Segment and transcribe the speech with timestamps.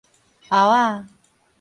[0.49, 1.05] 後仔